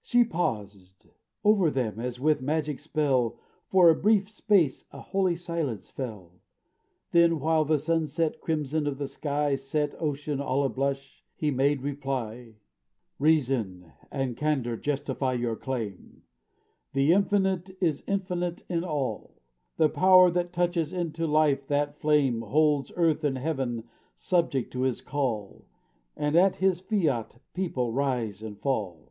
[0.00, 1.12] She paused, and
[1.44, 6.40] o'er them, as with magic spell, For a brief space a holy silence fell;
[7.10, 11.82] Then while the sunset crimson of the sky Set ocean all a blush, he made
[11.82, 12.54] reply:
[13.18, 16.22] "Reason and candor justify your claim;
[16.94, 19.36] The Infinite is infinite in all;
[19.76, 25.02] The Power that touches into life that flame Holds earth and heaven subject to His
[25.02, 25.66] call,
[26.16, 29.04] And at His fiat peoples rise and fall.